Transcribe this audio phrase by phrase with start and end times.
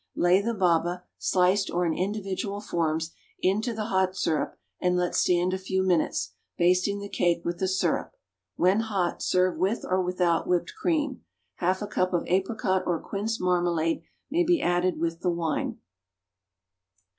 [0.15, 5.53] Lay the baba, sliced or in individual forms, into the hot syrup and let stand
[5.53, 8.13] a few minutes, basting the cake with the syrup.
[8.55, 11.21] When hot, serve with or without whipped cream.
[11.57, 14.01] Half a cup of apricot or quince marmalade
[14.31, 15.77] may be added with the wine.